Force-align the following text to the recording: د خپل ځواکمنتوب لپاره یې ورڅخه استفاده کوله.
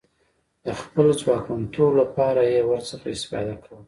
د 0.65 0.67
خپل 0.81 1.07
ځواکمنتوب 1.21 1.91
لپاره 2.01 2.41
یې 2.53 2.61
ورڅخه 2.69 3.07
استفاده 3.15 3.55
کوله. 3.63 3.79